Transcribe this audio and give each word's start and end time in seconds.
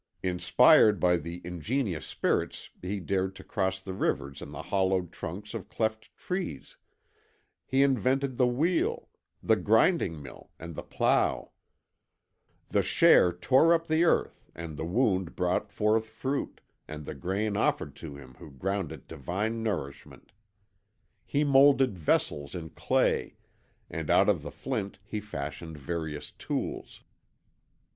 Inspired 0.23 0.99
by 0.99 1.17
the 1.17 1.41
ingenious 1.45 2.07
spirits 2.07 2.71
he 2.81 2.99
dared 2.99 3.35
to 3.35 3.43
cross 3.43 3.79
the 3.79 3.93
rivers 3.93 4.41
in 4.41 4.49
the 4.51 4.63
hollowed 4.63 5.11
trunks 5.11 5.53
of 5.53 5.69
cleft 5.69 6.09
trees, 6.17 6.75
he 7.67 7.83
invented 7.83 8.35
the 8.37 8.47
wheel, 8.47 9.09
the 9.43 9.55
grinding 9.55 10.19
mill, 10.19 10.49
and 10.57 10.73
the 10.73 10.81
plough; 10.81 11.51
the 12.69 12.81
share 12.81 13.31
tore 13.31 13.75
up 13.75 13.85
the 13.85 14.03
earth 14.03 14.43
and 14.55 14.75
the 14.75 14.85
wound 14.87 15.35
brought 15.35 15.69
forth 15.71 16.09
fruit, 16.09 16.61
and 16.87 17.05
the 17.05 17.13
grain 17.13 17.55
offered 17.55 17.95
to 17.97 18.15
him 18.15 18.33
who 18.39 18.49
ground 18.49 18.91
it 18.91 19.07
divine 19.07 19.61
nourishment. 19.61 20.31
He 21.27 21.43
moulded 21.43 21.95
vessels 21.95 22.55
in 22.55 22.71
clay, 22.71 23.35
and 23.87 24.09
out 24.09 24.29
of 24.29 24.41
the 24.41 24.49
flint 24.51 24.97
he 25.03 25.19
fashioned 25.19 25.77
various 25.77 26.31
tools. 26.31 27.03